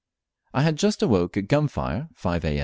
I 0.55 0.63
had 0.63 0.77
just 0.77 1.03
awoke 1.03 1.37
at 1.37 1.47
gun 1.47 1.67
fire 1.67 2.09
(5 2.15 2.43
A. 2.45 2.59